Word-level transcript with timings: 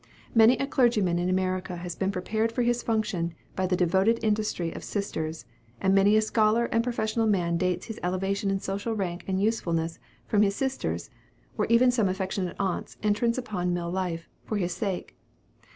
Many 0.33 0.57
a 0.57 0.65
clergyman 0.65 1.19
in 1.19 1.29
America 1.29 1.75
has 1.75 1.93
been 1.93 2.11
prepared 2.11 2.51
for 2.51 2.63
his 2.63 2.81
function 2.81 3.35
by 3.55 3.67
the 3.67 3.75
devoted 3.75 4.17
industry 4.23 4.71
of 4.73 4.83
sisters; 4.83 5.45
and 5.79 5.93
many 5.93 6.17
a 6.17 6.23
scholar 6.23 6.65
and 6.71 6.83
professional 6.83 7.27
man 7.27 7.55
dates 7.55 7.85
his 7.85 7.99
elevation 8.01 8.49
in 8.49 8.59
social 8.59 8.95
rank 8.95 9.23
and 9.27 9.39
usefulness 9.39 9.99
from 10.25 10.41
his 10.41 10.55
sister's, 10.55 11.11
or 11.55 11.67
even 11.67 11.91
some 11.91 12.09
affectionate 12.09 12.55
aunt's 12.59 12.97
entrance 13.03 13.37
upon 13.37 13.75
mill 13.75 13.91
life, 13.91 14.27
for 14.43 14.57
his 14.57 14.71
sake. 14.73 15.15